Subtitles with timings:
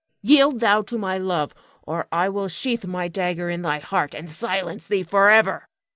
[0.23, 1.53] Yield thou to my love,
[1.83, 5.67] or I will sheathe my dagger in thy heart, and silence thee forever!